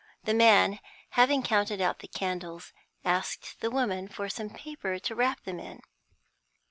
The 0.23 0.33
man, 0.33 0.79
having 1.11 1.43
counted 1.43 1.79
out 1.79 1.99
the 1.99 2.07
candles, 2.07 2.73
asked 3.05 3.59
the 3.61 3.69
woman 3.69 4.07
for 4.07 4.29
some 4.29 4.49
paper 4.49 4.97
to 4.97 5.13
wrap 5.13 5.43
them 5.43 5.59
in. 5.59 5.79